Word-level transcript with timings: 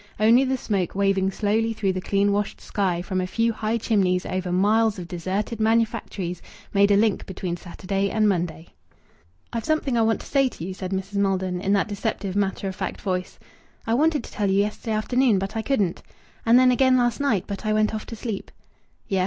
Only 0.19 0.43
the 0.45 0.57
smoke 0.57 0.95
waving 0.95 1.29
slowly 1.29 1.73
through 1.73 1.93
the 1.93 2.01
clean 2.01 2.31
washed 2.31 2.59
sky 2.59 3.03
from 3.03 3.21
a 3.21 3.27
few 3.27 3.53
high 3.53 3.77
chimneys 3.77 4.25
over 4.25 4.51
miles 4.51 4.97
of 4.97 5.07
deserted 5.07 5.59
manufactories 5.59 6.41
made 6.73 6.89
a 6.89 6.97
link 6.97 7.27
between 7.27 7.55
Saturday 7.55 8.09
and 8.09 8.27
Monday. 8.27 8.69
"I've 9.53 9.63
something 9.63 9.95
I 9.95 10.01
want 10.01 10.19
to 10.21 10.25
say 10.25 10.49
to 10.49 10.65
you," 10.65 10.73
said 10.73 10.89
Mrs. 10.89 11.17
Maldon, 11.17 11.61
in 11.61 11.73
that 11.73 11.87
deceptive 11.87 12.35
matter 12.35 12.67
of 12.67 12.75
fact 12.75 12.99
voice. 12.99 13.37
"I 13.85 13.93
wanted 13.93 14.23
to 14.23 14.31
tell 14.31 14.49
you 14.49 14.57
yesterday 14.57 14.93
afternoon, 14.95 15.37
but 15.37 15.55
I 15.55 15.61
couldn't. 15.61 16.01
And 16.47 16.57
then 16.57 16.71
again 16.71 16.97
last 16.97 17.19
night, 17.19 17.43
but 17.45 17.63
I 17.63 17.71
went 17.71 17.93
off 17.93 18.07
to 18.07 18.15
sleep." 18.15 18.49
"Yes?" 19.07 19.19